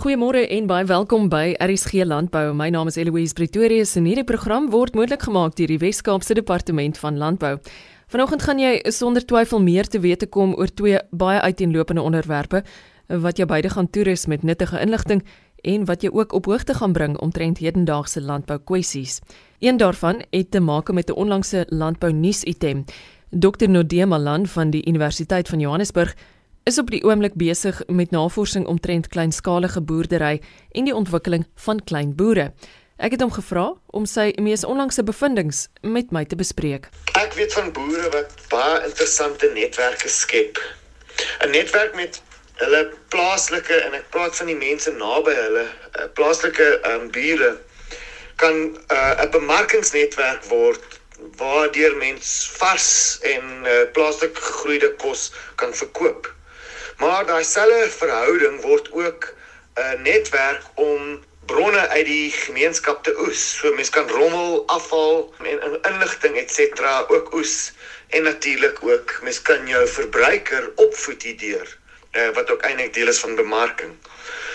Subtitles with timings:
[0.00, 2.54] Goeiemôre en baie welkom by RSG Landbou.
[2.56, 6.96] My naam is Eloise Pretorius en hierdie program word moontlik gemaak deur die Wes-Kaapse Departement
[7.02, 7.58] van Landbou.
[8.08, 12.62] Vanoggend gaan jy sonder twyfel meer te wete kom oor twee baie uiteenlopende onderwerpe
[13.26, 15.20] wat jou beide gaan toerus met nuttige inligting
[15.68, 19.20] en wat jou ook op hoogte gaan bring omtrent hedendaagse landbou kwessies.
[19.60, 22.84] Een daarvan het te maak met 'n onlangse landbou nuus item.
[23.30, 26.16] Dr Nodie Malan van die Universiteit van Johannesburg
[26.70, 30.36] is op die oomblik besig met navorsing omtrent kleinskalige boerdery
[30.78, 32.52] en die ontwikkeling van klein boere.
[33.02, 33.64] Ek het hom gevra
[33.96, 36.86] om sy mees onlangse bevindinge met my te bespreek.
[37.18, 40.60] Ek weet van boere wat baie interessante netwerke skep.
[41.42, 42.22] 'n Netwerk met
[42.62, 47.56] hulle plaaslike en ek praat van die mense naby hulle uh, plaaslike um, bure
[48.36, 48.56] kan
[48.94, 51.00] uh, 'n uh, bemarkingsnetwerk word
[51.40, 56.30] waardeur mens vars en uh, plaaslik gegroeide kos kan verkoop.
[57.00, 63.14] Maar daai selfe verhouding word ook 'n uh, netwerk om bronne uit die gemeenskap te
[63.26, 63.56] oes.
[63.56, 66.60] So mense kan rommel, afval en in inligting ens
[67.08, 67.72] ook oes
[68.08, 71.78] en natuurlik ook mense kan jou verbruiker opvoed hierdeur
[72.12, 73.96] uh, wat ook eintlik deel is van bemarking.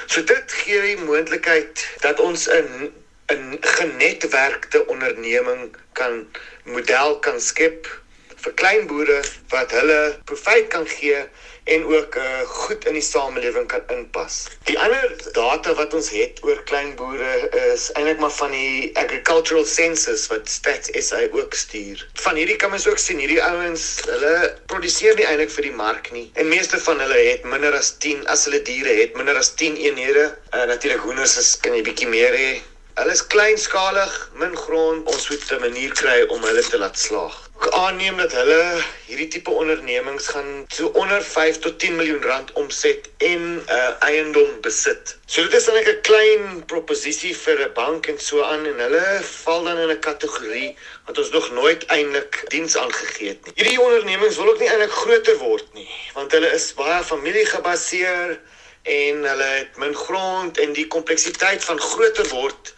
[0.06, 2.94] So dit gee die moontlikheid dat ons 'n
[3.34, 6.28] 'n genetwerkte onderneming kan
[6.64, 8.05] model kan skep
[8.46, 9.20] vir klein boere
[9.54, 11.26] wat hulle profit kan gee
[11.66, 14.36] en ook uh, goed in die samelewing kan inpas.
[14.70, 17.32] Die ander data wat ons het oor klein boere
[17.74, 22.06] is eintlik maar van die agricultural census wat Stats SA ook stuur.
[22.22, 24.36] Van hierdie kan mens ook sien hierdie ouens, hulle
[24.70, 26.28] produseer nie eintlik vir die mark nie.
[26.38, 29.82] En meeste van hulle het minder as 10 as hulle diere het, minder as 10
[29.88, 30.30] eenhede.
[30.54, 32.50] Uh, Natuurlik hoenders is kan jy bietjie meer hê.
[32.96, 35.08] Hulle is kleinskalig, min grond.
[35.14, 38.62] Ons moet 'n manier kry om hulle te laat slaag aanneem dat hulle
[39.08, 43.90] hierdie tipe ondernemings gaan so onder 5 tot 10 miljoen rand omset en 'n uh,
[44.00, 45.18] eiendom besit.
[45.26, 49.20] So dit is dan 'n klein proposisie vir 'n bank en so aan en hulle
[49.44, 53.54] val dan in 'n kategorie wat ons nog nooit eintlik diens aangegee het nie.
[53.56, 58.40] Hierdie ondernemings wil ook nie eintlik groter word nie, want hulle is baie familiegebaseer
[58.84, 62.74] en hulle het min grond en die kompleksiteit van groter word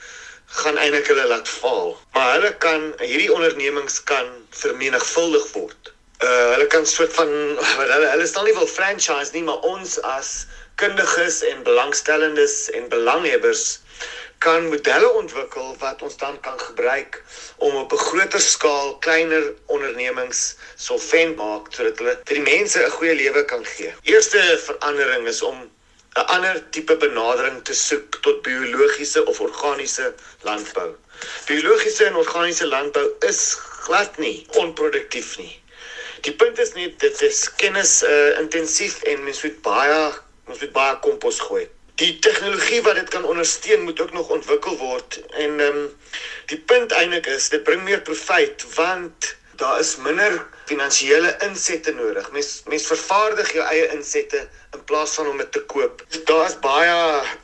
[0.61, 1.97] gaan eintlik hulle laat val.
[2.13, 4.29] Maar hulle kan hierdie ondernemings kan
[4.63, 5.93] vermenigvuldig word.
[6.23, 7.33] Uh hulle kan soort van
[7.81, 10.31] hulle hulle stel nie wel franchise nie, maar ons as
[10.81, 13.79] kundiges en belangstellendes en belanghebbers
[14.37, 17.23] kan modelle ontwikkel wat ons dan kan gebruik
[17.57, 22.95] om op 'n groter skaal kleiner ondernemings solvent maak sodat hulle vir die mense 'n
[22.97, 23.93] goeie lewe kan gee.
[24.03, 25.69] Eerste verandering is om
[26.17, 30.89] 'n ander tipe benadering te soek tot biologiese of organiese landbou.
[31.45, 33.41] Biologiese en organiese landbou is
[33.85, 35.53] glad nie onproduktief nie.
[36.25, 39.99] Die punt is net dit is kennis uh, intensief en mens moet baie
[40.47, 41.67] mens moet baie kompos gooi.
[42.01, 45.89] Die tegnologie wat dit kan ondersteun moet ook nog ontwikkel word en ehm um,
[46.49, 52.31] die punt eintlik is dit bring meer profijt want daar is minder finansiële insette nodig.
[52.31, 54.47] Mens mens vervaardig jou eie insette
[54.77, 56.03] in plaas van om dit te koop.
[56.29, 56.97] Daar is baie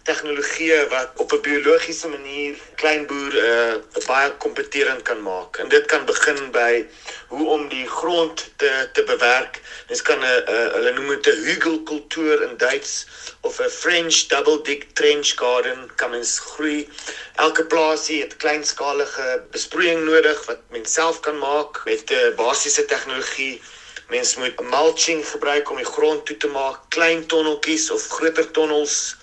[0.08, 5.58] tegnologieë wat op 'n biologiese manier klein boer uh, baie kompeterend kan maak.
[5.58, 6.86] En dit kan begin by
[7.28, 9.62] hoe om die grond te te bewerk.
[9.88, 13.06] Mens kan 'n uh, hulle noem dit 'n hugelkultuur in Duits
[13.42, 16.90] of 'n French double dig trench garden kan mens groei.
[17.36, 22.86] Elke plaasie het kleinskalige besproeiing nodig wat mens self kan maak met 'n uh, basiese
[22.86, 23.62] tegnologie.
[24.08, 29.16] Mens moet mulching gebruik om die grond toe te maak, klein tonneltjies of groter tonnels.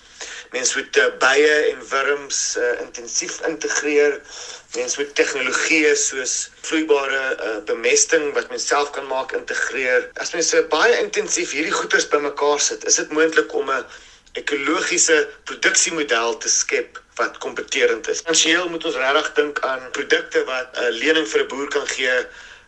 [0.51, 4.19] Mens moet uh, bye en wurms uh, intensief integreer.
[4.75, 6.35] Mens moet tegnologieë soos
[6.67, 10.09] vloeibare uh, bemesting wat mens self kan maak integreer.
[10.19, 13.85] As mens uh, baie intensief hierdie goeders bymekaar sit, is dit moontlik om 'n
[14.39, 18.21] ekologiese produksiemodel te skep wat kompeterend is.
[18.23, 22.15] Finansieel moet ons regtig dink aan produkte wat 'n lening vir 'n boer kan gee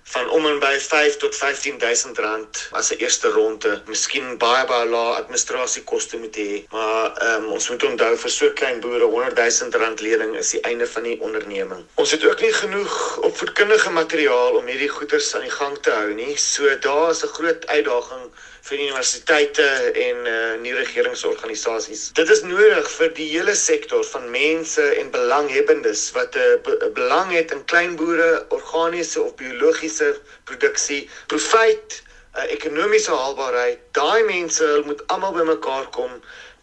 [0.03, 3.81] van om en by 5 tot 15000 rand as 'n eerste ronde.
[3.87, 8.79] Miskien baie baie lae administrasiekoste moet hê, maar um, ons moet onthou vir so klein
[8.79, 11.85] boere 100000 rand lening is die einde van die onderneming.
[11.95, 16.13] Ons het ook nie genoeg opvoedkundige materiaal om hierdie goeders aan die gang te hou
[16.13, 16.37] nie.
[16.37, 18.31] So daar is 'n groot uitdaging
[18.63, 19.65] vir universiteite
[20.07, 22.05] en uh, nie regeringsorganisasies.
[22.15, 26.91] Dit is nodig vir die hele sektor van mense en belanghebbendes wat 'n uh, be
[26.99, 30.15] belang het in kleinboere, organiese of biologiese
[30.47, 32.01] produksie, profit,
[32.37, 33.79] uh, ekonomiese haalbaarheid.
[33.97, 36.11] Daai mense moet almal bymekaar kom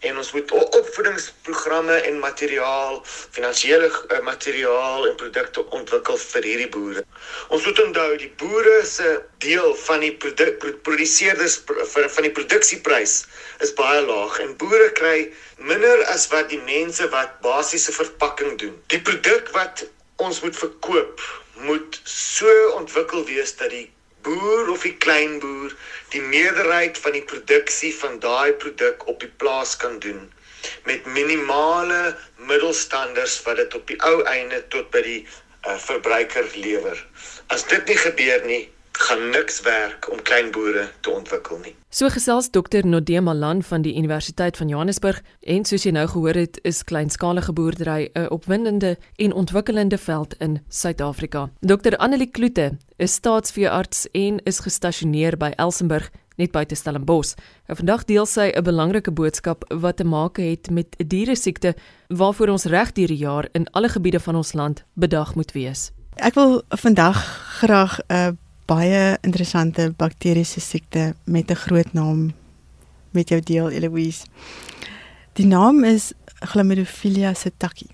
[0.00, 7.04] en ons moet opvoedingsprogramme en materiaal, finansiële uh, materiaal en produkte ontwikkel vir hierdie boere.
[7.52, 9.12] Ons moet onthou die boere se
[9.44, 10.14] deel van die
[10.86, 13.14] produseerders van die produksieprys
[13.66, 15.28] is baie laag en boere kry
[15.58, 18.76] minder as wat die mense wat basiese verpakking doen.
[18.88, 19.84] Die produk wat
[20.16, 21.20] ons moet verkoop
[21.60, 22.48] moet so
[22.80, 23.90] ontwikkel wees dat die
[24.26, 25.74] boer of die kleinboer
[26.14, 30.28] die meerderheid van die produksie van daai produk op die plaas kan doen
[30.84, 36.98] met minimale middelstanders wat dit op die ou einde tot by die uh, verbruiker lewer.
[37.54, 38.62] As dit nie gebeur nie,
[39.00, 41.74] gaan niks werk om klein boere te ontwikkel nie.
[41.88, 46.36] So gesels Dr Nodema Malan van die Universiteit van Johannesburg en soos jy nou gehoor
[46.38, 51.50] het, is kleinskalige boerdery 'n opwindende en ontwikkelende veld in Suid-Afrika.
[51.60, 57.34] Dr Annelie Kloete is staatsveearts en is gestasioneer by Elsenburg net buite Stellenbosch.
[57.66, 61.74] En vandag deel sy 'n belangrike boodskap wat te maak het met 'n diere siekte
[62.08, 65.90] waarvoor ons reg deur die jaar in alle gebiede van ons land bedag moet wees.
[66.16, 67.16] Ek wil vandag
[67.58, 68.28] graag 'n uh,
[68.70, 72.32] baie interessante bakteriese siekte met 'n groot naam
[73.10, 74.24] met jou deel Eloise.
[75.32, 77.86] Die naam is Chlamydophila psittaci.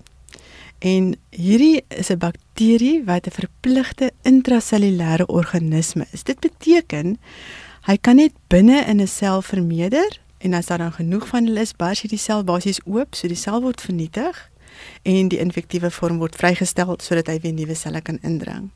[0.79, 6.23] En hierdie is 'n bakterie wat 'n verpligte intrasellulêre organisme is.
[6.23, 7.17] Dit beteken
[7.81, 11.59] hy kan net binne in 'n sel vermeerder en as daar dan genoeg van hulle
[11.59, 14.51] is, bars hierdie sel basies oop, so die sel word vernietig
[15.01, 18.71] en die infektiewe vorm word vrygestel sodat hy weer nuwe selle kan indring.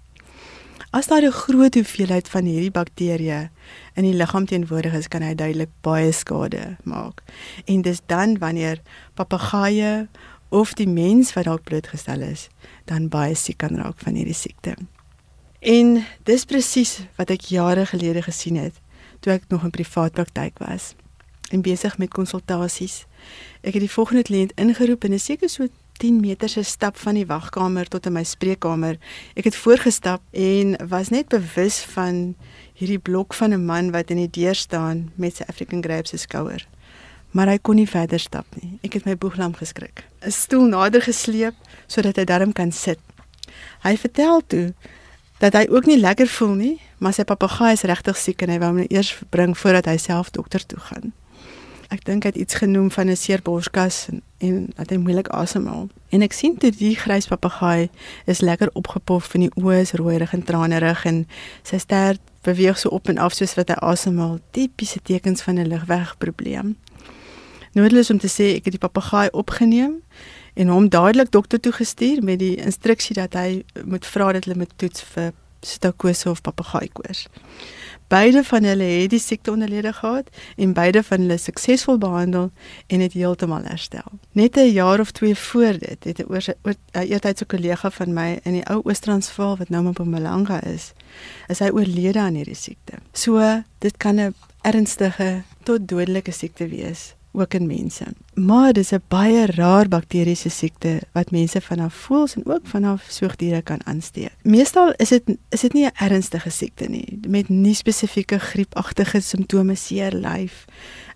[0.89, 3.49] As daar 'n groot hoeveelheid van hierdie bakterieë
[3.93, 7.21] in die liggaam teenwoordig is, kan hy duidelik baie skade maak.
[7.65, 8.81] En dis dan wanneer
[9.13, 10.07] papegaaie
[10.49, 12.49] of die mens wat dalk blootgestel is,
[12.85, 14.75] dan baie siek kan raak van hierdie siekte.
[15.59, 18.73] En dis presies wat ek jare gelede gesien het
[19.19, 20.95] toe ek nog in privaat praktyk was
[21.51, 23.05] en besig met konsultasies.
[23.61, 25.67] Ek het die volgende kliënt ingeroep en 'n seker so
[26.01, 28.97] 10 meter se stap van die wagkamer tot in my spreekkamer.
[29.37, 32.33] Ek het voorgestap en was net bewus van
[32.79, 36.17] hierdie blok van 'n man wat in die deur staan met sy African Grapes se
[36.17, 36.65] skouer.
[37.31, 38.79] Maar hy kon nie verder stap nie.
[38.81, 40.03] Ek het my boeglam geskrik.
[40.25, 41.53] 'n Stoel nader gesleep
[41.87, 42.99] sodat hy darm kan sit.
[43.83, 44.73] Hy vertel toe
[45.37, 48.59] dat hy ook nie lekker voel nie, maar sy papegaai is regtig siek en hy
[48.59, 51.13] wou hom eers bring voordat hy self dokter toe gaan
[51.91, 55.27] ek dink hy het iets genoem van 'n seer borskas en, en dat hy moeilik
[55.27, 55.89] asemhaal.
[56.09, 57.89] En ek sien toe die grys papegaai
[58.25, 61.27] is lekker opgepof in die oë, is rooierig en tranerig en
[61.63, 64.39] sy stert beweeg so op en af soos wat hy asemhaal.
[64.51, 66.75] Tipiese tekens van 'n ligwegprobleem.
[67.73, 70.01] Noodloos om te sê ek het die papegaai opgeneem
[70.53, 74.57] en hom dadelik dokter toe gestuur met die instruksie dat hy moet vra dat hulle
[74.57, 77.27] moet toets vir stakose of papegaaikoors.
[78.11, 80.27] Beide van hulle het die siekte onderlede gehad
[80.59, 82.49] en beide van hulle suksesvol behandel
[82.87, 84.17] en het heeltemal herstel.
[84.31, 88.65] Net 'n jaar of 2 voor dit het 'n eertydse kollega van my in die
[88.65, 90.93] ou Oos-Transvaal wat nou in Mpumalanga is,
[91.47, 92.93] is hy oorlede aan hierdie siekte.
[93.13, 98.05] So, dit kan 'n ernstige tot dodelike siekte wees ook in mense.
[98.33, 103.61] Maar dis 'n baie raar bakteriese siekte wat mense vanaf voels en ook vanaf soogdiere
[103.61, 104.35] kan aansteek.
[104.41, 109.75] Meestal is dit is dit nie 'n ernstige siekte nie met nie spesifieke griepagtige simptome,
[109.75, 110.65] seer lyf,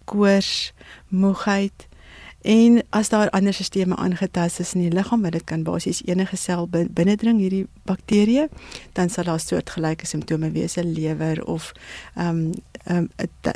[0.03, 0.73] koors,
[1.07, 1.88] moegheid
[2.45, 6.38] En as daar ander stelsels aangetast is in die liggaam, wat dit kan basies enige
[6.38, 8.45] sel binnendring hierdie bakterieë,
[8.94, 11.71] dan sal daar soortgelyke simptome wees, 'n lewer of
[12.15, 12.51] ehm um,
[12.86, 13.09] 'n um,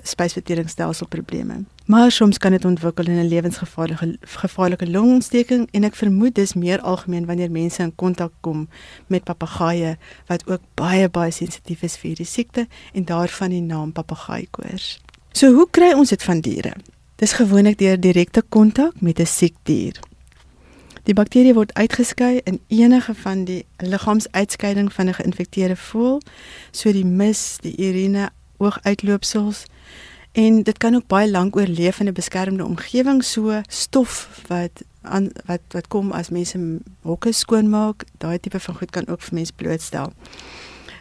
[0.04, 1.64] spysverteringsstelsel probleme.
[1.86, 6.82] Maar soms kan dit ontwikkel in 'n lewensgevaarlike gevaarlike longontsteking en ek vermoed dis meer
[6.82, 8.70] algemeen wanneer mense in kontak kom
[9.08, 13.92] met papegaaie wat ook baie baie sensitief is vir hierdie siekte en daarvan die naam
[13.92, 15.00] papegaaikoors.
[15.32, 16.74] So hoe kry ons dit van diere?
[17.20, 20.00] Dis gewoonlik deur direkte kontak met 'n siek dier.
[21.04, 26.22] Die bakterie word uitgeskei in enige van die liggaamsuitskeiding van 'n geïnfekteerde voël,
[26.72, 29.66] so die mis, die urine, ooguitloopsels
[30.32, 35.30] en dit kan ook baie lank oorleef in 'n beskermde omgewing, so stof wat aan
[35.46, 39.54] wat wat kom as mense hokke skoonmaak, daai tipe van goed kan ook vir mense
[39.54, 40.14] blootstel.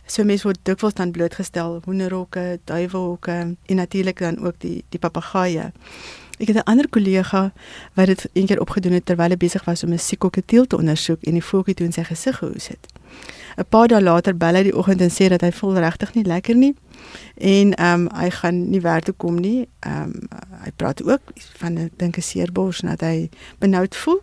[0.08, 3.34] So mense word dikwels dan blootgestel hoenderhokke, duiwelhokke
[3.66, 5.72] en natuurlik dan ook die die papegaaie.
[6.38, 7.52] Ek het 'n ander kollega
[7.94, 11.32] wat dit eendag opgedoen het terwyl hy besig was om 'n siekokketeel te ondersoek en
[11.32, 12.86] die voeltjie toe in sy gesig gehoes het.
[13.56, 16.24] 'n Paar dae later bel hy die oggend en sê dat hy voel regtig nie
[16.24, 16.74] lekker nie
[17.34, 19.68] en ehm um, hy gaan nie werk toe kom nie.
[19.80, 20.28] Ehm um,
[20.64, 21.20] hy praat ook
[21.56, 24.20] van 'n dink 'n seerbors en dat hy benoud voel.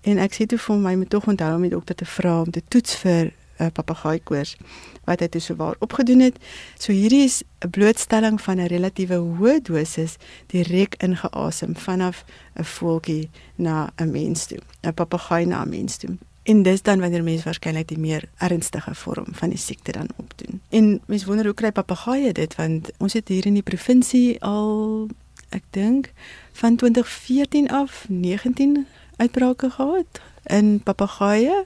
[0.00, 2.40] En ek sê toe vir hom hy moet tog onthou om die dokter te vra
[2.40, 4.56] om te toets vir uh, papegaaikoors
[5.04, 6.36] wat hy toe sowaar opgedoen het.
[6.78, 12.24] So hierdie is 'n blootstelling van 'n relatiewe hoë dosis direk ingeasem vanaf
[12.56, 16.16] 'n voeltjie na 'n mens toe, 'n papegaai na 'n mens toe.
[16.44, 20.60] En dis dan wanneer mense waarskynlik die meer ernstige vorm van die siekte dan opdoen.
[20.68, 25.08] En mense wonder hoe kry papegaaie dit want ons het hier in die provinsie al
[25.48, 26.12] ek dink
[26.52, 31.64] van 2014 af 19 uitbrake gehad in papegaaie.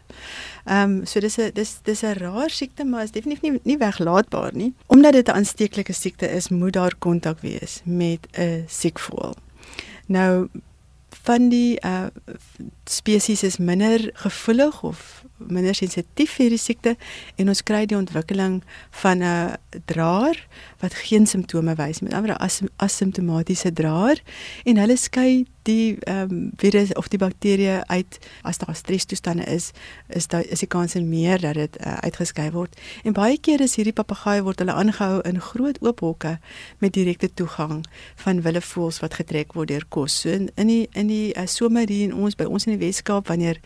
[0.64, 3.78] Ehm um, so dis 'n dis dis 'n rare siekte maar is definitief nie nie
[3.78, 4.74] weglaatbaar nie.
[4.86, 9.36] Omdat dit 'n aansteeklike siekte is, moet daar kontak wees met 'n siek voël.
[10.06, 10.48] Nou
[11.22, 12.06] van die uh
[12.84, 16.96] spesies is minder gevoelig of minder sensitief vir die siekte
[17.36, 18.62] en ons kry die ontwikkeling
[19.02, 20.46] van 'n draer
[20.80, 24.22] wat geen simptome wys met ander as asymptomatiese draer
[24.64, 28.18] en hulle skei die ehm um, virus of die bakterieë uit.
[28.42, 29.70] As daar stresstoestande is
[30.08, 32.76] is daar is die kans meer dat dit uh, uitgeskei word.
[33.04, 36.38] En baie keer is hierdie papegaaie word hulle aangehou in groot oop hokke
[36.78, 37.84] met direkte toegang
[38.24, 40.20] van willevoëls wat getrek word deur kos.
[40.22, 42.86] So in, in die in die uh, somer hier in ons by ons in die
[42.86, 43.60] Weskaap wanneer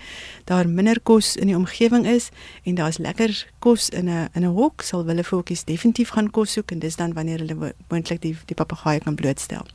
[0.51, 2.31] daar minder kos in die omgewing is
[2.69, 6.71] en daar's lekker kos in 'n in 'n hok sal willevoeltjies definitief gaan kos soek
[6.71, 9.67] en dis dan wanneer hulle moontlik die die papegaaie kan blootstel.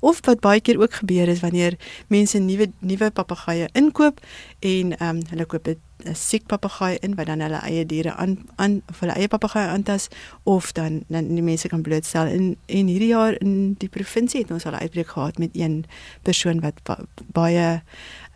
[0.00, 4.20] Of wat baie keer ook gebeur is wanneer mense nuwe nuwe papegaaie inkoop
[4.60, 5.68] en ehm um, hulle koop
[6.06, 9.66] 'n siek papegaai in wat dan hulle eie diere aan aan of hulle eie papegaai
[9.66, 10.08] aantas
[10.42, 14.50] of dan dan die mense kan blootstel en en hierdie jaar in die provinsie het
[14.50, 15.84] ons al 'n uitbreek gehad met een
[16.22, 16.98] persoon wat ba
[17.32, 17.82] baie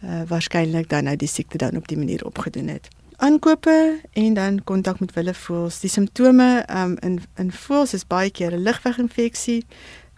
[0.04, 2.88] uh, waarskynlik dan nou die siekte dan op die manier opgedoen het
[3.22, 5.80] aankope en dan kontak met wille voels.
[5.80, 9.64] Die simptome um, in in voels is baie keer 'n ligweginfeksie,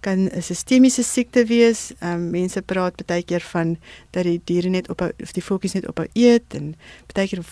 [0.00, 1.92] kan 'n sistemiese siekte wees.
[2.00, 3.76] Um, mense praat baie keer van
[4.10, 6.74] dat die diere net op of die voeltjies net op eet en
[7.12, 7.44] baie keer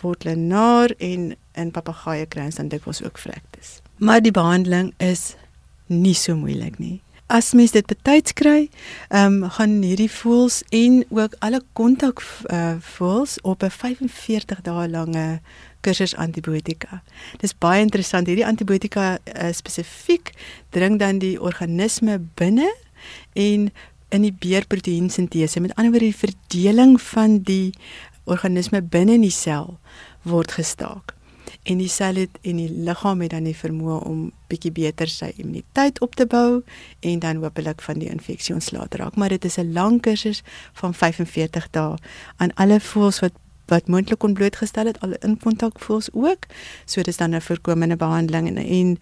[0.00, 3.80] word hulle naar en in papegaaie kry ons dan dikwels ook vlektes.
[3.96, 5.34] Maar die behandeling is
[5.86, 8.68] nie so moeilik nie as mens dit betyds kry,
[9.08, 14.88] ehm um, gaan hierdie voels en ook alle kontak uh, voels op 'n 45 dae
[14.88, 15.40] lange
[15.80, 17.02] kursus antibiotika.
[17.38, 18.26] Dis baie interessant.
[18.26, 20.32] Hierdie antibiotika uh, spesifiek
[20.70, 22.74] dring dan die organisme binne
[23.32, 23.70] en
[24.08, 25.60] in die beerproteïensintese.
[25.60, 27.72] Met ander woorde die verdeling van die
[28.24, 29.78] organisme binne in die sel
[30.22, 31.14] word gestaak
[31.62, 35.32] en die sel het en die liggaam het dan die vermoë om bietjie beter sy
[35.36, 36.62] immuniteit op te bou
[37.00, 39.16] en dan hopelik van die infeksie ontslae te raak.
[39.16, 41.96] Maar dit is 'n lang kursus van 45 dae
[42.36, 43.32] aan alle voëls wat
[43.70, 46.46] wat moontlik kon blootgestel het al in kontak voëls ook.
[46.84, 48.98] So dis dan 'n voorkomende behandeling en, en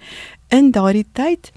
[0.48, 1.52] in daardie tyd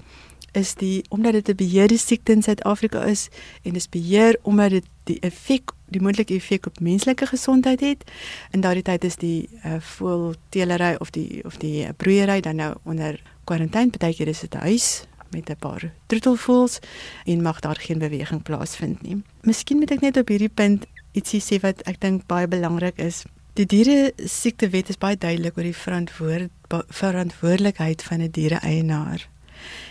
[0.52, 3.28] is die omdat dit 'n beheerde siekte in Suid-Afrika is
[3.62, 8.04] en dis beheer omdat dit die effek die moontlike effek op menslike gesondheid het.
[8.50, 13.20] In daardie tyd is die uh, voelteelery of die of die broeiery dan nou onder
[13.44, 13.90] kwarantyne.
[13.90, 16.78] Partykeer is dit huis met 'n paar troetelvoëls
[17.24, 19.22] en mag daar geen beweging plaasvind nie.
[19.40, 23.24] Miskien moet ek net op hierdie punt ietsie sê wat ek dink baie belangrik is.
[23.52, 26.50] Die diere siektewet is baie duidelik oor die verantwoord
[26.88, 29.28] verantwoordelikheid van 'n diere-eienaar.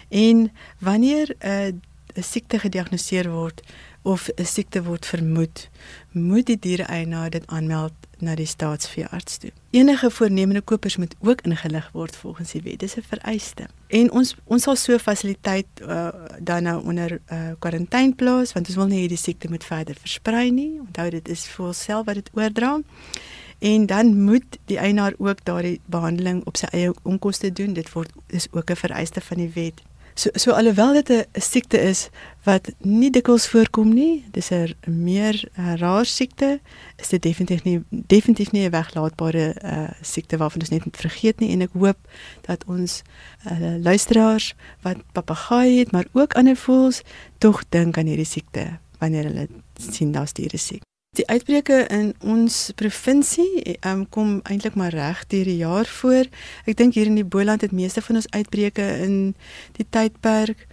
[0.10, 1.82] En wanneer 'n
[2.18, 3.62] uh, siekte gediagnoseer word
[4.02, 5.70] of 'n siekte word vermoed,
[6.12, 9.52] moet die diereeienaar dit aanmeld na die staatsveearts toe.
[9.70, 12.80] Enige voornemende kopers moet ook ingelig word volgens die wet.
[12.80, 13.66] Dis 'n vereiste.
[13.88, 16.08] En ons ons sal so fasiliteit uh,
[16.40, 20.52] dan nou onder uh, kwarantyne plaas want ons wil nie hierdie siekte moet verder versprei
[20.52, 20.80] nie.
[20.80, 22.80] Onthou dit is vir onsself wat dit oordra.
[23.60, 27.74] En dan moet die eienaar ook daardie behandeling op sy eie onkoste doen.
[27.74, 29.82] Dit word is ook 'n vereiste van die wet.
[30.22, 32.10] So so alhoewel dit 'n siekte is
[32.44, 36.60] wat nie dikwels voorkom nie, dis 'n meer uh, raar siekte,
[36.96, 41.40] is dit definitief nie definitief nie 'n weglaatbare uh, siekte waarvan ons net moet vergeet
[41.40, 41.98] nie en ek hoop
[42.42, 43.02] dat ons
[43.52, 47.02] uh, luisteraars wat papegaai het, maar ook ander voels
[47.38, 49.48] tog dink aan hierdie siekte wanneer hulle
[49.92, 50.91] sien daar's diere siek.
[51.20, 56.30] Die uitbreke in ons provinsie um, kom eintlik maar reg deur die jaar voor.
[56.64, 59.18] Ek dink hier in die Boland het meeste van ons uitbreke in
[59.76, 60.64] die tydperk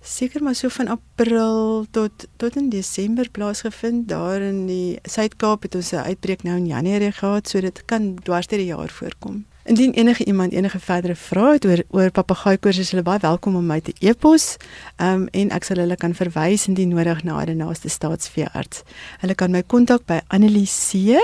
[0.00, 4.08] seker maar so van April tot tot in Desember plaasgevind.
[4.08, 8.14] Daar in die Suid-Kaap het ons 'n uitbreek nou in Januarie gehad, so dit kan
[8.24, 9.44] dwars deur die jaar voorkom.
[9.64, 13.66] Indien enige iemand enige verdere vrae het oor oor papegaaikoors is hulle baie welkom om
[13.66, 14.56] my te e-pos.
[14.96, 18.82] Ehm um, en ek sal hulle kan verwys indien nodig na die naaste staatsveearts.
[19.20, 21.20] Hulle kan my kontak by Annelise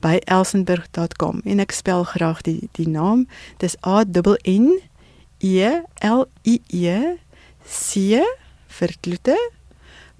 [0.00, 3.26] by elsenburg.com en ek spel graag die die naam.
[3.58, 4.04] Dis A
[4.44, 4.80] N
[5.38, 7.16] E L I E
[7.64, 8.22] C
[8.78, 9.36] vir klote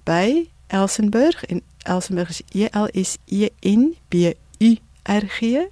[0.05, 5.67] by Elsenburg en Elsenburg is E L S E N B U R G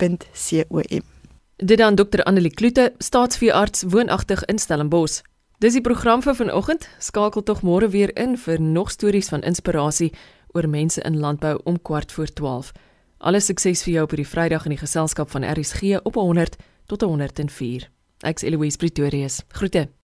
[0.00, 1.18] www.rsg.com
[1.62, 5.20] Dit dan Dr Annelie Kloete, staatsveearts woonagtig in Stellenbosch.
[5.58, 6.88] Dis die program vir vanoggend.
[6.98, 10.08] Skakel tog môre weer in vir nog stories van inspirasie
[10.56, 12.72] oor mense in landbou om kwart voor 12.
[13.18, 16.56] Alle sukses vir jou op hierdie Vrydag in die geselskap van RSG op 100
[16.88, 17.90] tot 104.
[18.24, 19.42] Ek's Eloise Pretorius.
[19.48, 19.99] Groete.